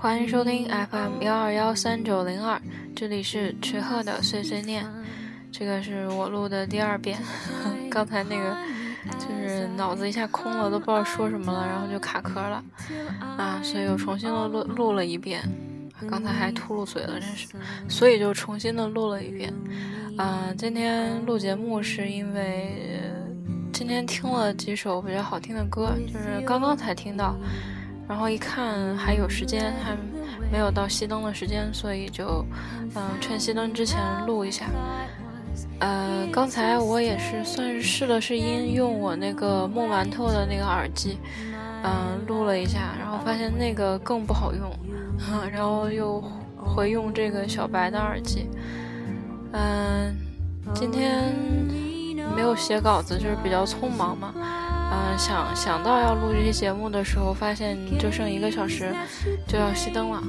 [0.00, 2.60] 欢迎收听 FM 幺二幺三九零二，
[2.94, 4.86] 这里是池鹤的碎碎念。
[5.50, 7.18] 这个是我录的第二遍，
[7.90, 8.56] 刚才那个
[9.18, 12.62] 就是脑子一下空了，都不知道说什么了，然后就卡壳了
[13.20, 15.42] 啊，所以又重新的录录了一遍。
[16.08, 17.48] 刚才还秃噜嘴了，真是，
[17.88, 19.52] 所以就重新的录了一遍。
[20.16, 23.00] 啊，今天录节目是因为
[23.72, 27.36] 今天听了几首比较好听的歌，就是刚刚才听到。
[28.08, 29.94] 然后一看还有时间，还
[30.50, 32.44] 没有到熄灯的时间，所以就，
[32.94, 34.64] 嗯，趁熄灯之前录一下。
[35.80, 41.18] 呃，刚才我也是算是试了试音，用我那个木馒头的那个耳机，
[41.82, 44.72] 嗯，录了一下，然后发现那个更不好用，
[45.52, 46.22] 然后又
[46.56, 48.48] 回用这个小白的耳机。
[49.52, 50.16] 嗯，
[50.74, 51.34] 今天
[52.34, 54.32] 没有写稿子，就是比较匆忙嘛。
[54.90, 58.94] 嗯，想想到要录这期节目的时候，发现就剩一个小时
[59.46, 60.22] 就要熄灯了，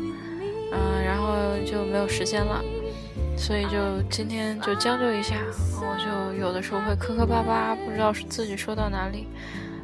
[0.73, 1.33] 嗯，然后
[1.65, 2.61] 就没有时间了，
[3.37, 5.35] 所以就今天就将就一下，
[5.81, 9.27] 我就有的时候会磕磕巴巴，不知道是自己说到哪里，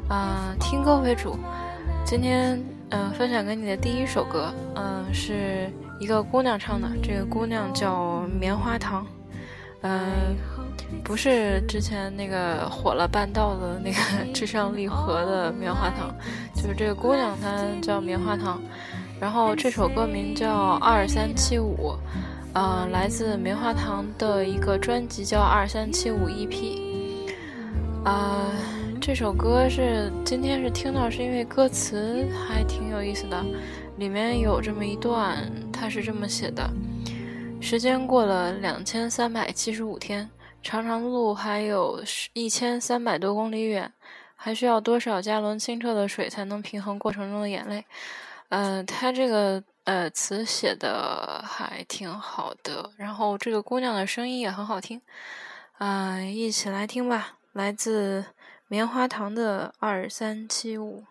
[0.08, 1.38] 啊，听歌为主。
[2.04, 9.06] 今天嗯，分享给你的第一首歌，嗯，是一个姑娘唱的，这个姑娘叫棉花糖，
[9.80, 10.36] 嗯。
[11.02, 16.14] 不是之前那个火了半道的那个至上励合的棉花糖，
[16.54, 18.60] 就是这个姑娘她叫棉花糖，
[19.20, 21.94] 然后这首歌名叫二三七五，
[22.54, 26.78] 呃，来自棉花糖的一个专辑叫二三七五 EP，
[28.04, 28.50] 啊，
[29.00, 33.44] 这首歌是今天是听到是因为歌词还挺有意思的，
[33.98, 35.38] 里面有这么一段，
[35.72, 36.68] 它是这么写的：
[37.60, 40.28] 时间过了两千三百七十五天。
[40.66, 43.92] 长长的路还有一千三百多公里远，
[44.34, 47.84] 还需要多少加仑清澈的水才能平衡过程中的眼泪？
[48.48, 55.00] 嗯，他这个呃词写的还挺好的，然后这个姑娘的声音也很好听，
[55.78, 58.24] 啊，一起来听吧，来自
[58.66, 61.04] 棉花糖的二三七五。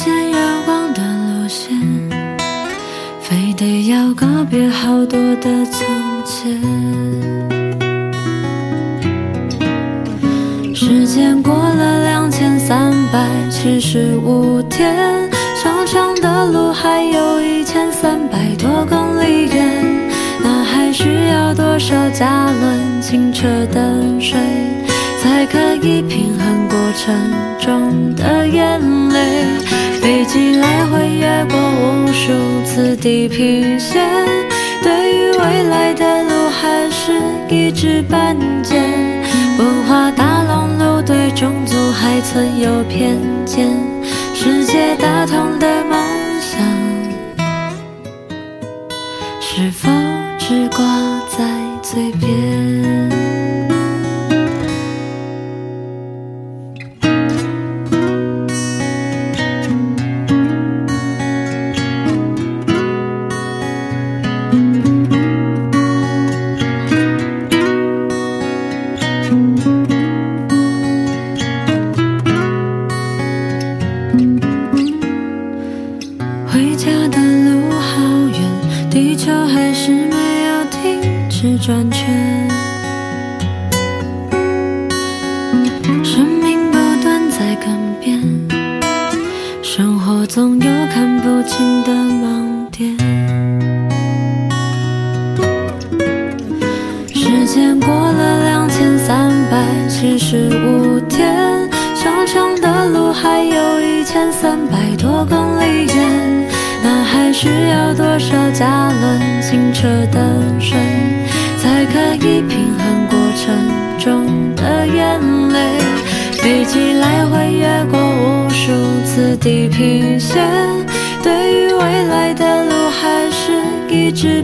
[0.00, 1.76] 现月光的路线，
[3.20, 6.56] 非得要告别好多的从前。
[10.72, 15.28] 时间过了两千三百七十五天。
[15.60, 20.08] 长长的路还有一千三百多公里远，
[20.40, 24.38] 那还需要多少加仑清澈的水，
[25.20, 27.12] 才可以平衡过程
[27.58, 29.87] 中的眼泪？
[30.28, 34.06] 飞机来回越过无数次地平线，
[34.82, 37.18] 对于未来的路还是
[37.48, 38.76] 一知半解。
[39.58, 43.16] 文化大熔炉对种族还存有偏
[43.46, 43.70] 见。
[44.34, 45.98] 世界大同的梦
[46.42, 46.60] 想，
[49.40, 49.88] 是否
[50.38, 50.84] 只挂
[51.26, 51.42] 在
[51.82, 52.87] 嘴边？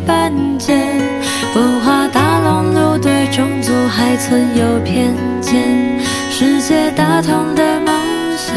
[0.07, 0.75] 半解。
[1.55, 6.01] 文化大熔炉对种族还存有偏见，
[6.31, 7.95] 世界大同的梦
[8.37, 8.57] 想，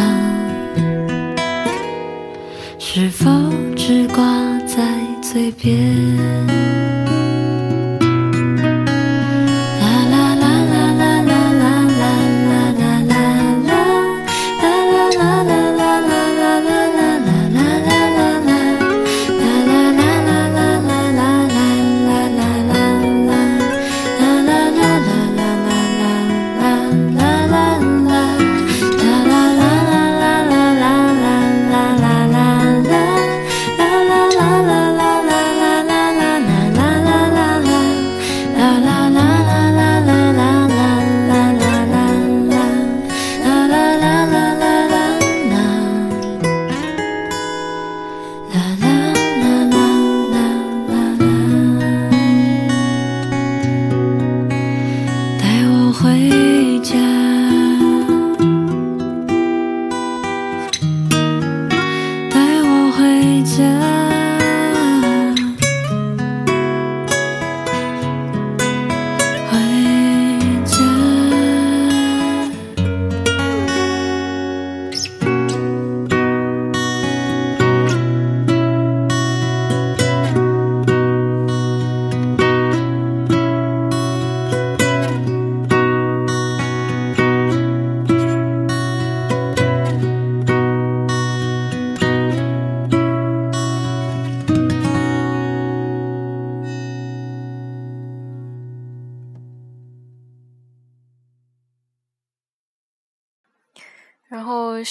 [2.79, 3.29] 是否
[3.75, 4.23] 只挂
[4.65, 4.83] 在
[5.21, 6.66] 嘴边？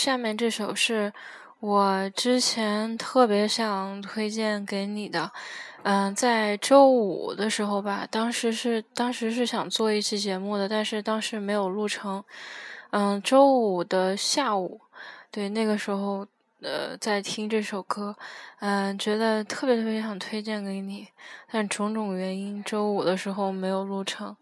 [0.07, 1.13] 下面这首是
[1.59, 5.33] 我之前特别想推荐给你的，
[5.83, 12.23] 嗯，在周五的时候吧，当时是当时是想做一期节目的，但是当时没有录成，
[12.91, 14.81] 嗯，周五的下午，
[15.33, 16.25] 对，那个时候
[16.63, 18.15] 呃在听这首歌，
[18.61, 21.09] 嗯，觉得特别特别想推荐给你，
[21.51, 24.37] 但种种原因，周五的时候没有录成。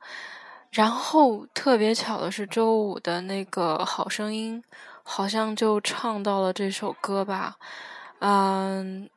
[0.70, 4.60] 然后特别巧的是，周五的那个好声音
[5.04, 7.56] 好像就唱到了这首歌吧，
[8.20, 9.08] 嗯，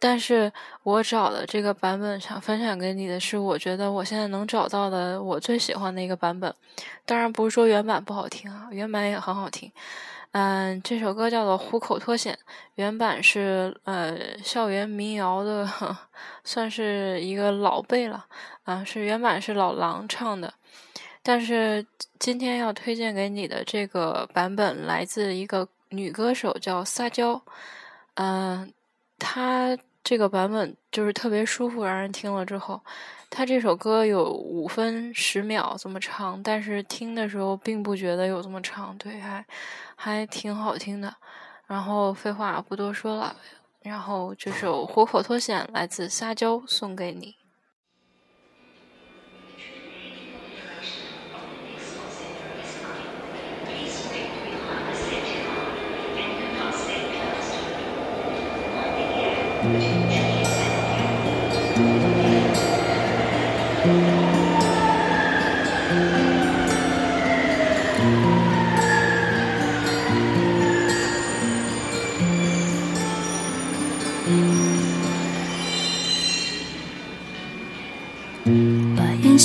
[0.00, 0.50] 但是
[0.82, 6.52] 我找的这个版本想分享给你的是，我觉得我现在能找到的我最喜欢的一个版本。
[7.06, 9.70] 当然不是说原版不好听啊，原版也很好听。
[10.32, 12.34] 嗯，这首歌叫做《虎口脱险》，
[12.74, 15.68] 原版是呃校园民谣的，
[16.42, 18.26] 算是一个老辈了
[18.64, 20.52] 啊，是原版是老狼唱的。
[21.24, 21.84] 但是
[22.18, 27.42] 今天要推荐给你的这个版本来自一个女歌手，叫撒娇。
[28.16, 28.70] 嗯，
[29.18, 32.78] 她这个版本就是特别舒服，让人听了之后，
[33.30, 39.44] 她这首歌有五分十秒这么长，但是听的时候并不觉得有这么长，对，还
[39.96, 41.16] 还挺好听的。
[41.66, 43.34] 然后废话不多说了，
[43.80, 47.34] 然后这首《虎口脱险》来自撒娇，送给你。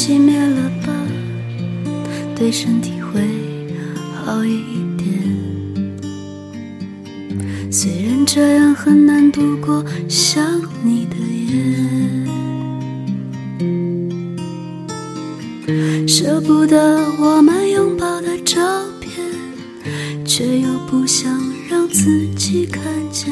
[0.09, 0.91] 熄灭了吧，
[2.35, 3.21] 对身体会
[4.11, 4.63] 好一
[4.97, 5.07] 点。
[7.71, 10.43] 虽然这样很难度过想
[10.83, 11.15] 你的
[15.67, 18.59] 夜，舍不得我们拥抱的照
[18.99, 19.13] 片，
[20.25, 21.39] 却又不想
[21.69, 23.31] 让自己看见，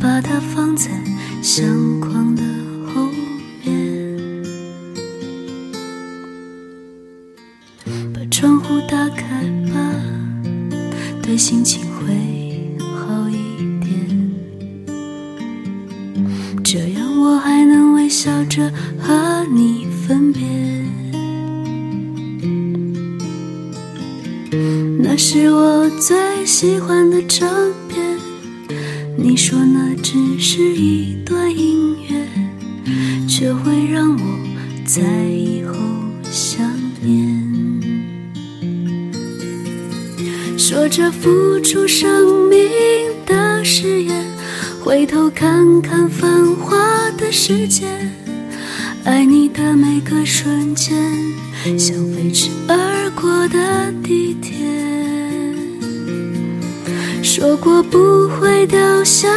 [0.00, 0.90] 把它放在
[1.40, 1.64] 相
[2.00, 2.42] 框的
[11.34, 13.34] 对心情会好一
[13.80, 13.90] 点，
[16.62, 18.08] 这样我还能微。
[18.08, 20.46] 笑着和你分别，
[25.00, 27.50] 那是我最喜欢的唱
[27.88, 28.16] 片。
[29.16, 32.28] 你说那只是一段音乐，
[33.26, 34.38] 却会让我
[34.86, 35.02] 在
[40.94, 42.56] 着付出生命
[43.26, 44.24] 的誓言，
[44.80, 46.76] 回头看看繁华
[47.18, 47.84] 的世界，
[49.02, 50.96] 爱你的每个瞬间，
[51.76, 54.54] 像飞驰而过的地铁。
[57.24, 59.28] 说过不会掉下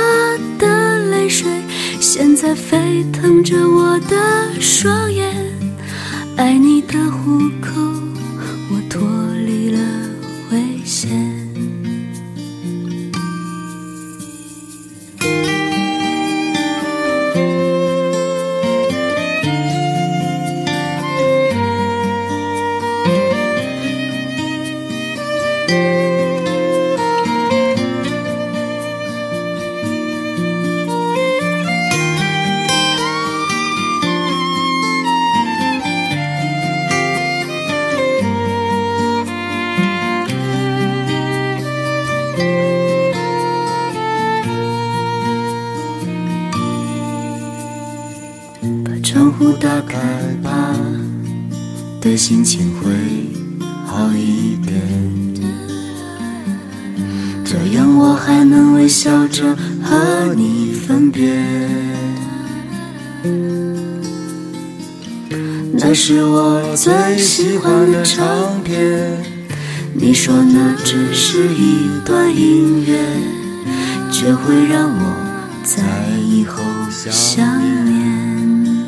[65.89, 69.23] 那是我最喜欢的唱片。
[69.93, 72.99] 你说那只是一段音乐，
[74.11, 75.15] 却会让我
[75.63, 75.81] 在
[76.19, 77.47] 以后想
[77.85, 78.85] 念。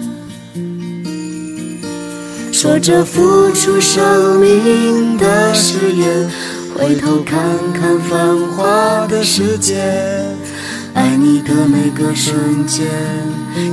[2.52, 6.30] 说着付出生命的誓言，
[6.76, 7.40] 回头看
[7.72, 9.82] 看繁华的世界，
[10.94, 12.86] 爱你的每个瞬间，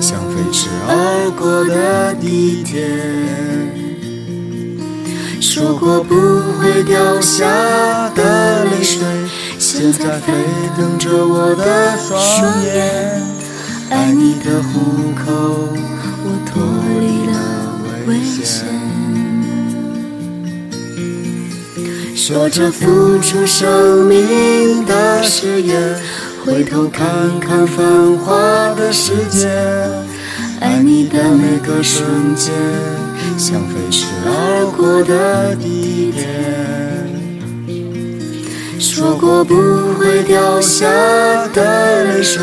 [0.01, 2.87] 像飞驰而过的地铁。
[5.41, 6.15] 说过不
[6.59, 7.47] 会掉下
[8.11, 8.99] 的泪水，
[9.59, 10.33] 现在沸
[10.77, 13.23] 腾着我的双眼，
[13.91, 15.25] 爱你的虎口，
[16.25, 16.63] 我脱
[17.01, 17.37] 离了。
[18.07, 18.65] 危险，
[22.15, 26.01] 说着付出生命的誓言，
[26.47, 28.33] 回头看看繁华
[28.77, 29.49] 的世界，
[30.61, 32.55] 爱你的每个瞬间，
[33.37, 36.25] 像飞驰而过的地铁。
[38.79, 39.57] 说过不
[39.99, 40.87] 会掉下
[41.53, 42.41] 的泪水，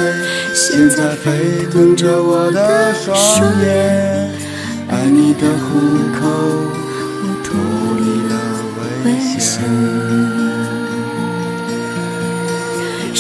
[0.53, 3.15] 现在沸腾着我的双
[3.62, 4.29] 眼。
[4.89, 5.79] 爱你的虎
[6.19, 6.27] 口，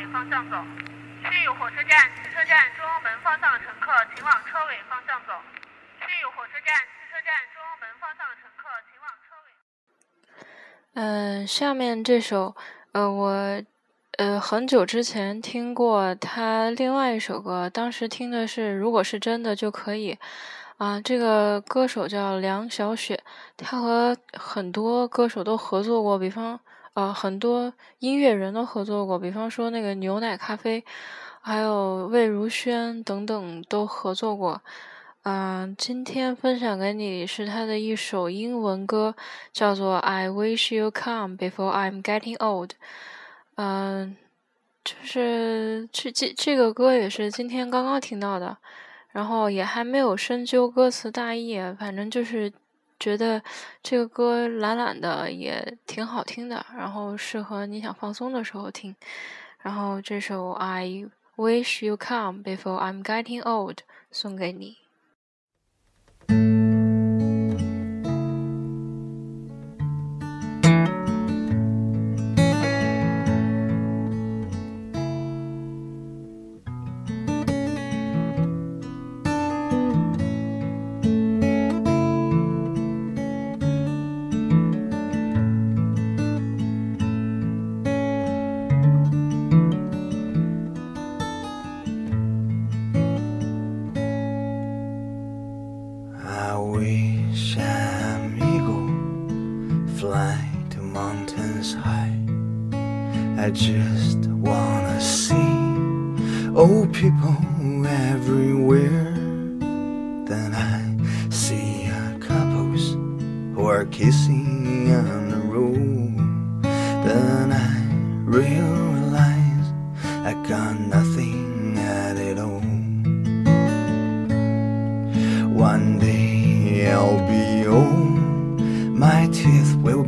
[0.00, 0.56] 尾方向走。
[1.28, 5.34] 去火车站、汽车站中央门方向的乘客，请往车尾方向走。
[6.00, 9.52] 去火车站、汽车站中央门方向的乘客，请往车尾。
[10.94, 12.56] 嗯，下面这首，
[12.92, 13.62] 呃，我。
[14.18, 20.12] 呃，很久之前听过他另外一首歌，当时听的是《如果是真的就可以》
[20.76, 21.00] 啊。
[21.00, 23.22] 这个歌手叫梁小雪，
[23.56, 26.60] 他和很多歌手都合作过，比方
[26.94, 30.84] 呃，很多音乐人都合作过，比方说那个牛奶咖啡，
[31.40, 34.60] 还有魏如萱等等都合作过。
[35.22, 39.14] 嗯，今天分享给你是他的一首英文歌，
[39.52, 42.70] 叫做《I Wish You Come Before I'm Getting Old》。
[43.56, 44.16] 嗯，
[44.82, 48.56] 就是这这这个歌也是今天刚刚听到的，
[49.10, 52.50] 然后也还没有深究歌词大意，反正就是
[53.00, 53.42] 觉得
[53.82, 58.94] 这个歌懒懒的也挺好听的，然后适合你想放松的时候听。
[59.58, 63.76] 然后这首《I Wish You Come Before I'm Getting Old》
[64.10, 64.76] 送给你。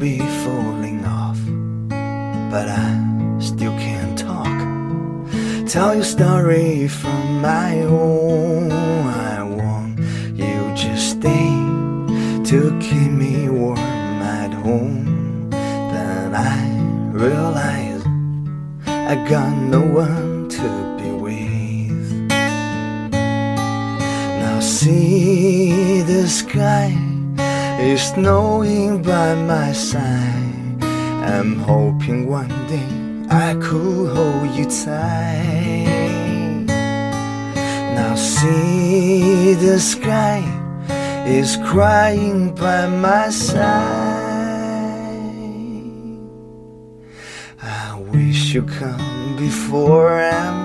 [0.03, 1.39] Be falling off,
[2.51, 4.59] but I still can't talk.
[5.69, 8.73] Tell your story from my own.
[8.73, 10.01] I want
[10.35, 11.47] you just stay
[12.51, 15.51] to keep me warm at home.
[15.51, 16.59] Then I
[17.13, 18.03] realize
[18.89, 20.69] I got no one to
[20.99, 22.29] be with.
[24.43, 27.02] Now see the sky
[27.83, 30.85] is snowing by my side.
[31.35, 32.87] I'm hoping one day
[33.29, 36.67] I could hold you tight.
[37.97, 40.45] Now see the sky
[41.27, 43.73] is crying by my side.
[47.61, 50.62] I wish you come before I'm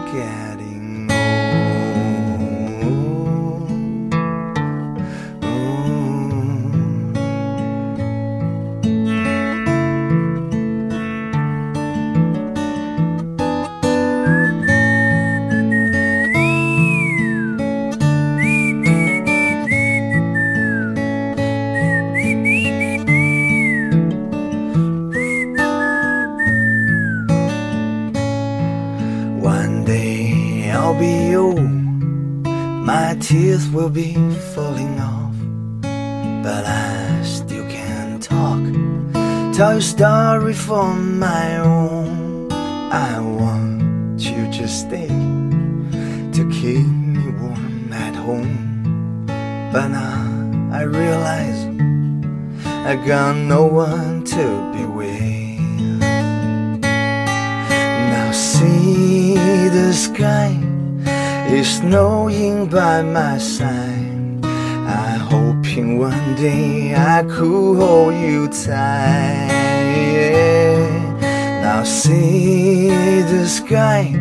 [39.98, 42.52] story from my own.
[42.92, 45.08] I want you to stay
[46.36, 49.26] to keep me warm at home,
[49.74, 51.66] but now I realize
[52.92, 56.00] I got no one to be with.
[58.14, 59.34] Now see
[59.80, 60.52] the sky
[61.50, 64.46] is snowing by my side.
[64.46, 69.67] I'm hoping one day I could hold you tight.
[71.98, 72.90] See
[73.22, 74.14] the sky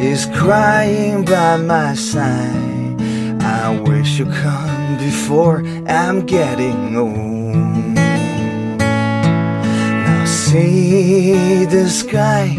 [0.00, 3.00] is crying by my side.
[3.40, 7.94] I wish you'd come before I'm getting old.
[10.06, 12.56] Now see the sky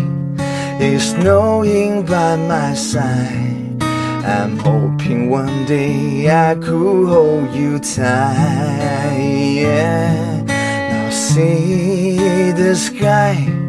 [0.79, 3.83] is snowing by my side.
[3.83, 9.17] I'm hoping one day I could hold you tight.
[9.19, 10.43] Yeah.
[10.47, 13.59] Now see the sky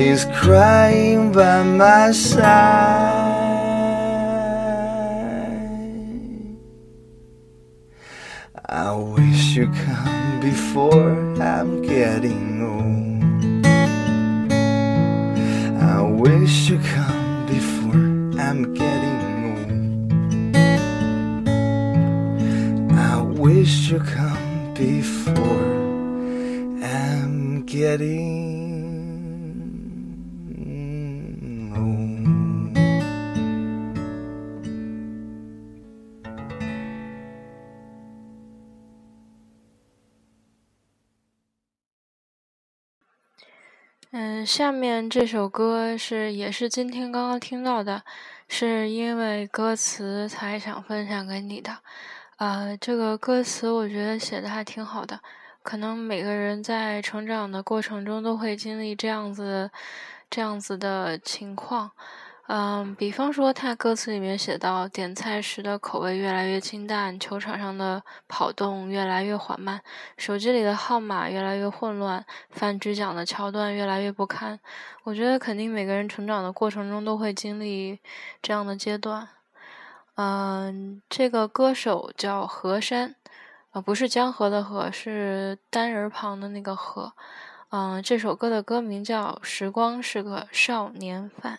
[0.00, 3.20] is crying by my side.
[8.66, 13.66] I wish you come before I'm getting old.
[15.82, 19.20] I wish you come before I'm getting
[19.52, 19.70] old.
[22.98, 25.66] I wish you come before
[26.82, 28.59] I'm getting
[44.22, 48.02] 嗯，下面这首歌是也是今天刚刚听到的，
[48.48, 51.78] 是因为歌词才想分享给你的。
[52.36, 55.18] 呃，这个歌词我觉得写的还挺好的，
[55.62, 59.70] 可能每个人在成长的过程中都会经历这样子、
[60.28, 61.90] 这样子的情况。
[62.52, 69.80] 嗯，比方说，他歌词里面写到，点菜时的口味越来越清淡，球场上的跑动越来越缓慢，
[70.18, 74.58] 手机里的号码越来越混乱，饭局讲的桥段越来越不堪。
[75.04, 78.00] 我觉得肯定每个人成长的过程中都会经历
[78.42, 79.28] 这样的阶段。
[80.16, 83.14] 嗯，这个歌手叫何山，
[83.70, 87.12] 呃，不是江河的河，是单人旁的那个河。
[87.68, 91.54] 嗯，这首歌的歌名叫《时光是个少年犯》。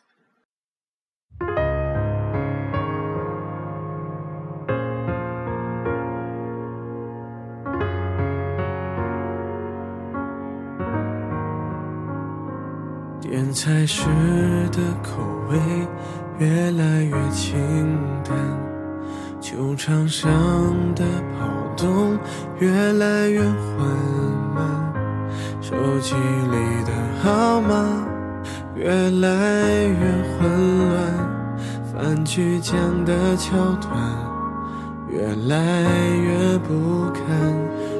[13.32, 14.04] 点菜时
[14.74, 15.58] 的口味
[16.38, 17.58] 越来越清
[18.26, 18.36] 淡，
[19.39, 20.30] 球场上
[20.96, 21.06] 的
[21.39, 22.20] 跑动
[22.60, 23.88] 越来越缓
[24.54, 24.94] 慢，
[25.62, 26.91] 手机里的
[27.24, 28.06] 号码
[28.76, 29.96] 越来越
[30.36, 31.00] 混乱，
[31.94, 33.94] 饭局讲的桥段
[35.10, 35.86] 越来
[36.17, 37.24] 越不堪，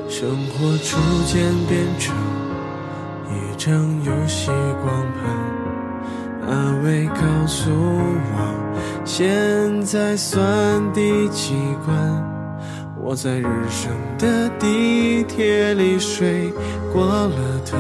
[0.10, 2.14] 生活逐渐变成
[3.62, 4.50] 一张游戏
[4.82, 6.50] 光盘。
[6.50, 9.30] 哪位告诉我，现
[9.86, 10.42] 在算
[10.92, 11.54] 第几
[11.86, 11.96] 关？
[13.00, 16.52] 我在日升的地铁里睡
[16.92, 17.78] 过了头，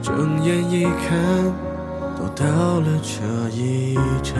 [0.00, 1.44] 睁眼一看，
[2.16, 4.36] 都到了这一站，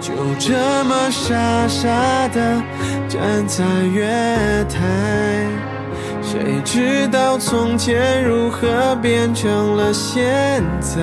[0.00, 2.62] 就这么傻傻的
[3.08, 5.48] 站在月台，
[6.34, 11.00] 谁知道从前如何变成了现在？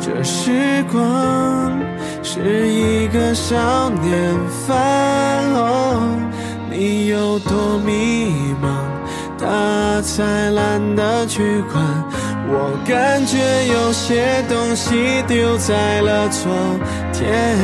[0.00, 1.72] 这时光。
[2.20, 4.34] 是一个少年
[4.66, 4.76] 犯，
[5.54, 6.18] 哦
[6.68, 8.66] 你有多迷茫，
[9.38, 11.80] 他才懒得去管。
[12.48, 16.52] 我感觉有些东西丢在了昨
[17.12, 17.56] 天，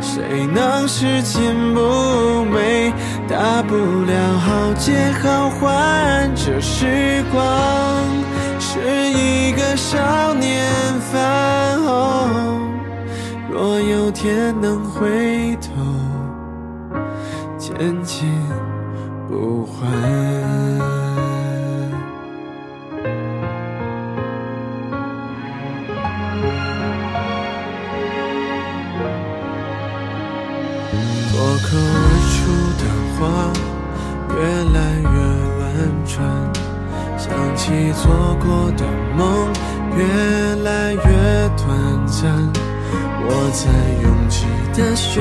[0.00, 2.90] 谁能拾金不昧？
[3.28, 6.34] 大不了好借好还。
[6.34, 7.40] 这时光
[8.58, 11.78] 是一个少年犯。
[13.50, 15.70] 若有天能回头，
[17.58, 18.28] 千金
[19.28, 20.67] 不换。
[31.70, 32.38] 口而出
[32.80, 33.20] 的话
[34.34, 34.40] 越
[34.72, 35.06] 来越
[35.60, 35.62] 婉
[36.06, 36.16] 转，
[37.18, 38.08] 想起做
[38.40, 39.52] 过的梦
[39.94, 40.00] 越
[40.64, 41.00] 来越
[41.58, 41.68] 短
[42.06, 42.16] 暂。
[43.20, 43.68] 我在
[44.02, 45.20] 拥挤的喧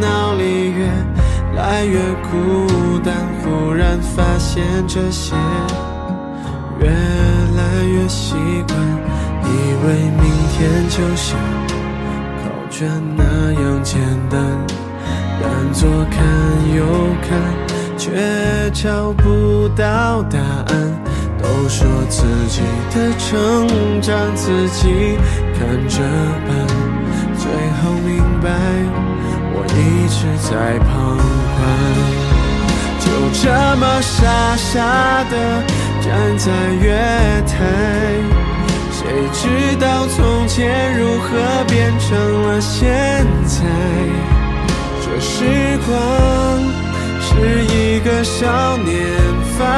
[0.00, 0.86] 闹里越
[1.56, 1.98] 来越
[2.30, 5.34] 孤单，忽然发现这些
[6.78, 8.36] 越来越习
[8.68, 8.78] 惯，
[9.42, 9.48] 以
[9.84, 9.86] 为
[10.20, 11.36] 明天就像
[12.38, 13.98] 考卷那样简
[14.30, 14.38] 单，
[15.42, 16.22] 但左看
[16.76, 16.84] 右
[17.20, 17.30] 看
[17.98, 21.02] 却找不到答案。
[21.42, 22.62] 都说自己
[22.94, 23.66] 的成
[24.00, 25.18] 长自己
[25.58, 25.98] 看着
[26.46, 26.50] 办。
[27.36, 27.50] 最
[27.82, 28.48] 后明白，
[29.52, 30.16] 我一直
[30.48, 31.18] 在旁
[31.56, 31.60] 观，
[33.00, 33.04] 就
[33.42, 35.34] 这么傻傻的
[36.00, 36.46] 站在
[36.80, 36.86] 月
[37.48, 37.52] 台，
[38.92, 39.00] 谁
[39.32, 44.31] 知道从前如何变成了现在？
[45.14, 45.44] 这时
[45.86, 45.92] 光
[47.20, 48.96] 是一个少年
[49.58, 49.68] 犯，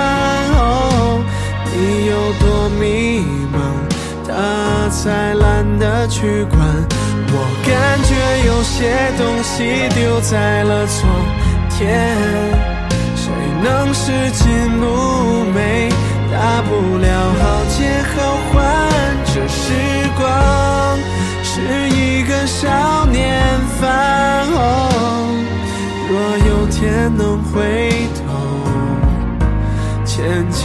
[0.54, 1.20] 哦
[1.74, 3.18] 你有多迷
[3.52, 3.58] 茫，
[4.28, 6.56] 他才懒得去管。
[7.32, 8.14] 我感觉
[8.46, 11.04] 有些东西丢在了昨
[11.68, 12.06] 天，
[13.16, 14.44] 谁能拾金
[14.78, 15.88] 不昧？
[16.30, 17.08] 大不了
[17.42, 17.76] 好借
[18.14, 18.16] 好
[18.52, 18.54] 还。
[19.34, 19.72] 这时
[20.16, 20.22] 光
[21.42, 21.50] 是
[21.90, 23.42] 一个少年
[23.80, 24.93] 犯，若
[27.16, 28.26] 能回头，
[30.04, 30.62] 千金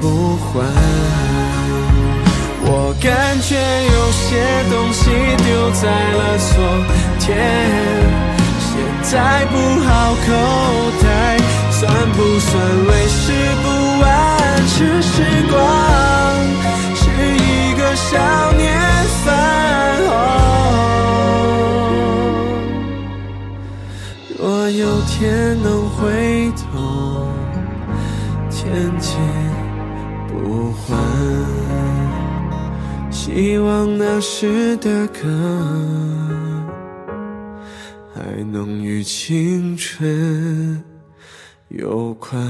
[0.00, 0.64] 不换。
[2.62, 4.28] 我感觉有些
[4.70, 5.10] 东西
[5.44, 6.52] 丢在了昨
[7.18, 7.26] 天，
[8.60, 8.70] 现
[9.02, 9.88] 在不好
[10.26, 10.28] 口
[11.02, 11.04] 袋，
[11.70, 11.80] 算
[12.12, 12.50] 不算
[12.86, 13.22] 为时
[13.62, 13.66] 不
[14.02, 14.08] 晚？
[14.66, 15.14] 是时
[15.50, 15.52] 光
[16.94, 17.02] 是
[17.36, 18.08] 一个少
[18.52, 18.68] 年
[19.24, 19.28] 犯，
[24.42, 27.28] 若有天能回头，
[28.48, 29.18] 千金
[30.28, 30.98] 不换。
[33.10, 35.28] 希望那时的歌
[38.14, 40.82] 还能与青春
[41.68, 42.40] 有关。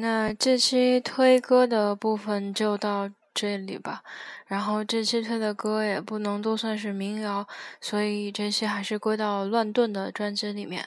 [0.00, 4.02] 那这期推歌的部分就到这里吧。
[4.46, 7.46] 然后这期推的歌也不能都算是民谣，
[7.80, 10.86] 所以这期还是归到乱炖的专辑里面。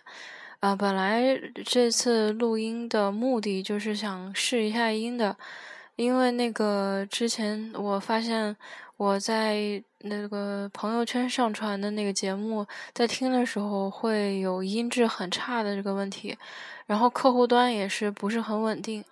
[0.60, 1.24] 啊，本来
[1.66, 5.36] 这次录音的目的就是想试一下音的，
[5.96, 8.56] 因为那个之前我发现
[9.02, 16.38] 我在那个朋友圈上传的那个节目，在听的时候会有音质很差的这个问题。
[16.86, 19.04] 然后客户端也是不是很稳定，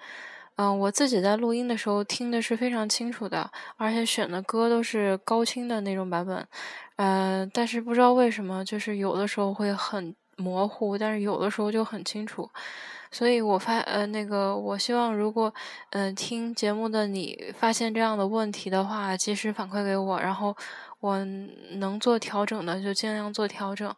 [0.57, 6.47] 嗯，我自己在录音的时候听的是非常清楚的，而且选的歌都是高清的那种版本。
[6.97, 12.47] 呃，但是不知道为什么，就是有的时候会很模糊，但是有的时候就很清楚。
[13.11, 15.53] 所以我发呃那个，我希望如果
[15.91, 20.55] 嗯听节目的你发现这样的问题的话，及时反馈给我，然后
[20.99, 21.23] 我
[21.77, 23.93] 能做调整的就尽量做调整。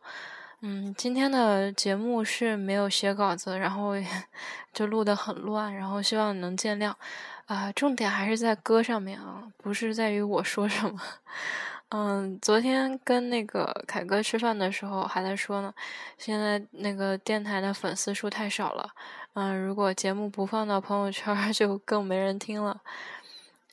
[0.64, 3.94] 嗯，今天的节目是没有写稿子，然后
[4.72, 6.94] 就录得很乱，然后希望你能见谅。
[7.48, 11.02] 啊，重点还是在歌上面啊，不是在于我说什么。
[11.94, 15.74] 嗯，昨天跟那个凯哥吃饭的时候还在说呢，
[16.18, 18.90] 现在那个电台的粉丝数太少了。
[19.34, 22.80] 嗯，如果节目不放到朋友圈， 就更没人听了。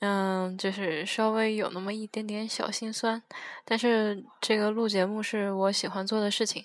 [0.00, 3.22] 嗯，就是稍微有那么一点点小心酸，
[3.64, 6.64] 但是这个录节目是我喜欢做的事情。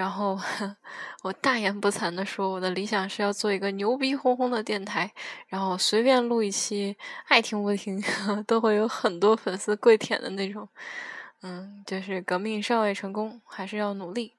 [0.00, 0.34] 然后
[1.20, 5.12] 我大言不惭的说，我的理想是要做一个牛逼哄哄的电台，
[5.48, 6.96] 然后随便录一期，
[7.28, 8.02] 爱听不听
[8.48, 10.66] 都会有很多粉丝跪舔的那种。
[11.42, 14.32] 嗯，就是革命尚未成功，还是要努力。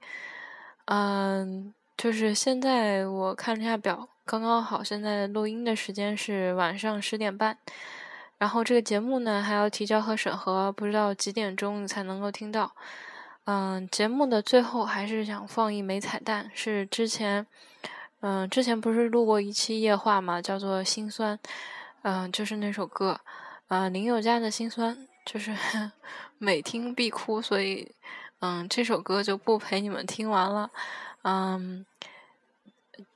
[0.86, 7.56] 嗯，就是现在我看了一下表，刚刚好，现在录音的时间是晚上十点半，
[8.40, 12.72] 然后这个节目呢还要提交和审核，不知道几点钟才能够听到。
[13.46, 17.46] 嗯，节目的最后还是想放一枚彩蛋，是之前，
[18.20, 21.36] 嗯，之前不是录过一期夜话嘛，叫做《心酸》，
[22.04, 23.20] 嗯，就是那首歌，
[23.70, 25.58] 嗯，林宥嘉的《心酸》，就是
[26.38, 27.92] 每听必哭，所以，
[28.42, 30.70] 嗯，这首歌就不陪你们听完了，
[31.24, 31.84] 嗯，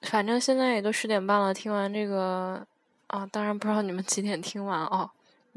[0.01, 2.65] 反正现在也都十点半了，听完这个，
[3.07, 5.11] 啊，当然不知道你们几点听完哦，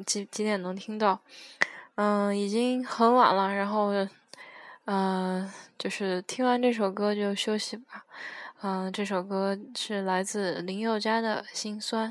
[0.04, 1.18] 几几点能听到，
[1.94, 4.07] 嗯，已经很晚了，然后。
[4.90, 5.46] 嗯，
[5.79, 8.07] 就是听完这首歌就休息吧。
[8.62, 12.11] 嗯，这首歌是来自林宥嘉的《心酸》。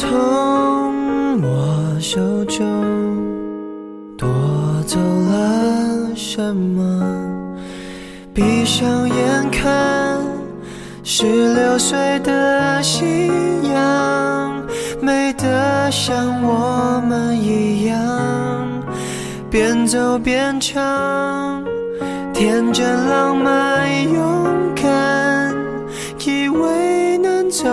[0.00, 2.64] 从我手中
[4.16, 4.28] 夺
[4.86, 7.04] 走了什么？
[8.32, 10.20] 闭上眼看，
[11.02, 13.28] 十六岁的夕
[13.74, 14.62] 阳，
[15.00, 17.98] 美得像我们一样，
[19.50, 21.64] 边走边唱，
[22.32, 25.52] 天真浪漫勇敢，
[26.24, 27.64] 以为能走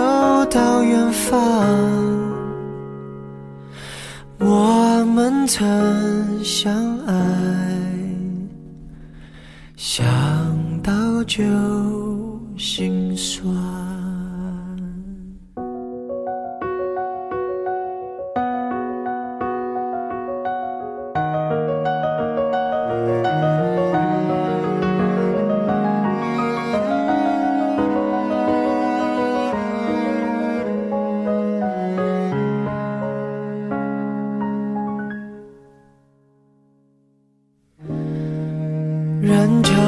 [0.50, 2.05] 到远方。
[5.46, 7.14] 曾相爱，
[9.76, 10.04] 想
[10.82, 11.44] 到就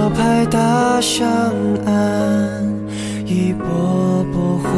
[0.09, 1.29] 人潮拍打上
[1.85, 2.65] 岸，
[3.27, 4.73] 一波波欢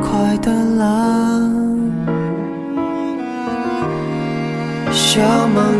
[0.00, 1.52] 快的浪。
[4.90, 5.71] 校门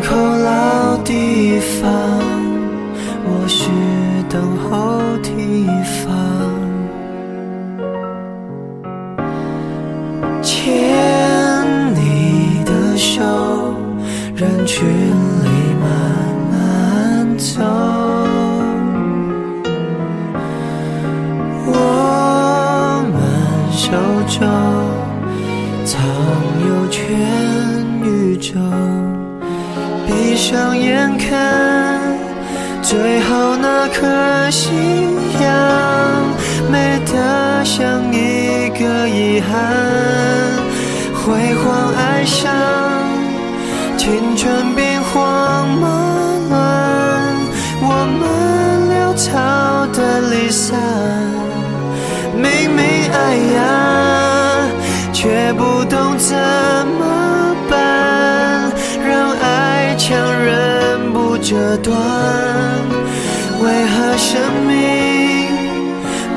[44.05, 45.87] 青春兵荒马
[46.51, 46.59] 乱，
[47.81, 47.87] 我
[48.19, 48.21] 们
[48.91, 49.31] 潦草
[49.93, 50.77] 的离散。
[52.35, 54.67] 明明爱呀，
[55.12, 56.35] 却不懂怎
[56.99, 58.73] 么办，
[59.07, 61.97] 让爱强忍不折断。
[63.62, 65.47] 为何生命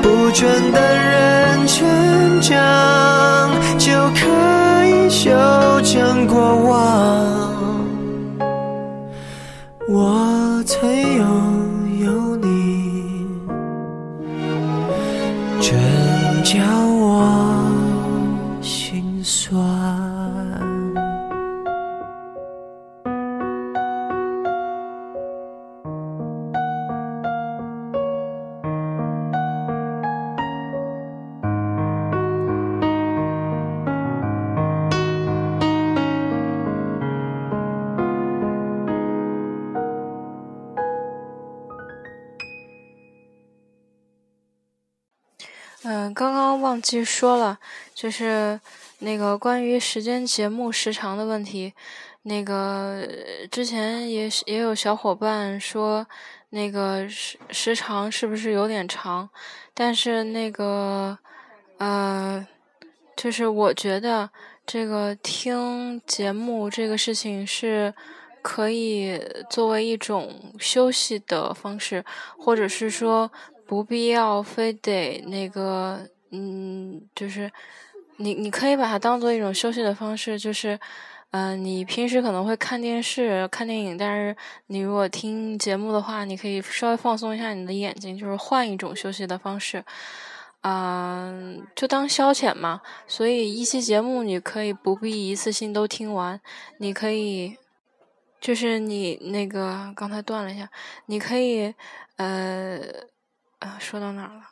[0.00, 1.84] 不准等人成
[2.40, 4.22] 长，就可
[4.86, 5.28] 以修
[5.82, 7.55] 正过往？
[45.88, 47.60] 嗯，刚刚忘记说了，
[47.94, 48.60] 就是
[48.98, 51.72] 那个关于时间节目时长的问题。
[52.22, 53.08] 那个
[53.52, 56.04] 之前也也有小伙伴说，
[56.50, 59.30] 那个时时长是不是有点长？
[59.74, 61.16] 但是那个
[61.78, 62.44] 呃，
[63.16, 64.28] 就是我觉得
[64.66, 67.94] 这个听节目这个事情是
[68.42, 72.04] 可以作为一种休息的方式，
[72.36, 73.30] 或者是说。
[73.66, 77.50] 不必要非得那个，嗯，就是
[78.18, 80.78] 你你可以把它当做一种休息的方式，就是，
[81.30, 84.36] 嗯，你平时可能会看电视、看电影，但是
[84.68, 89.84] 你如果听节目的话，你可以稍微放松一下你的眼睛，就是换一种休息的方式，
[90.62, 92.80] 嗯，就当消遣嘛。
[93.08, 96.40] 所以一期节目你可以不必一次性都听完，
[96.78, 97.56] 你可以，
[98.40, 100.70] 就是你那个刚才断了一下，
[101.06, 101.74] 你可以，
[102.16, 102.80] 呃。
[103.66, 104.42] 啊，说到哪儿了？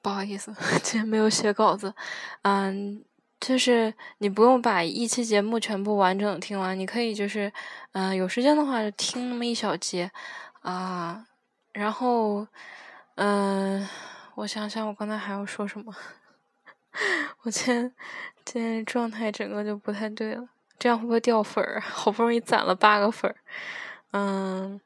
[0.00, 0.50] 不好意思，
[0.82, 1.94] 今天没有写稿子。
[2.42, 3.04] 嗯，
[3.38, 7.52] 就是你不用把一期节目全部完整听完，你可以就是，
[7.92, 10.10] 嗯，有时间的话就听那么一小节
[10.62, 11.26] 啊。
[11.72, 12.46] 然后，
[13.16, 13.86] 嗯，
[14.36, 15.94] 我想想，我刚才还要说什么？
[17.42, 17.94] 我今天
[18.44, 21.80] 今天状态整个就不太对了，这样会不会掉粉儿？
[21.82, 23.36] 好不容易攒了八个粉儿，
[24.12, 24.80] 嗯。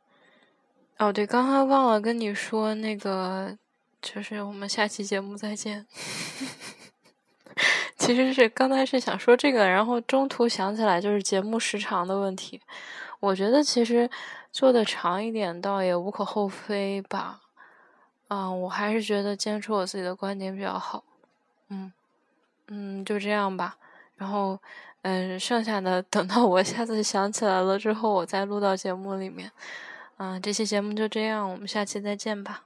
[1.02, 3.58] 哦，对，刚刚忘了跟你说那个，
[4.00, 5.84] 就是我们下期节目再见。
[7.98, 12.60] 其实是刚才是想说这个，然后中途想起来就是节目时长的问题。
[13.18, 14.08] 我觉得其实
[14.52, 17.40] 做的长一点倒也无可厚非吧。
[18.28, 21.02] 嗯，我还是觉得坚持我自己的观点比较好。
[21.70, 21.92] 嗯
[22.68, 23.76] 嗯，就这样吧。
[24.14, 24.56] 然后
[25.02, 29.50] 嗯，剩下的等到我下次想起来了之后，我再录到节目里面。
[30.16, 32.64] 啊，这期节目就这样，我们下期再见吧。